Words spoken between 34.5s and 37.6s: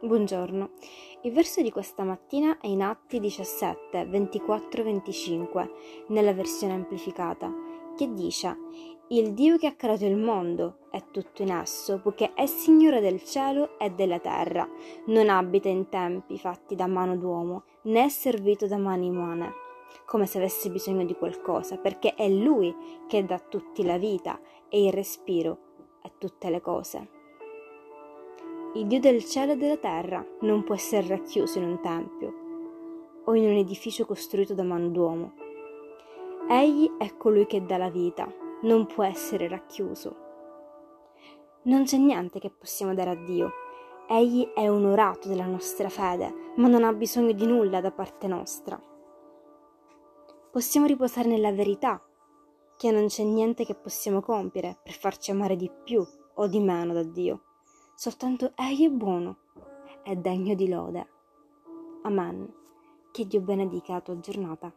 da mano d'uomo. Egli è colui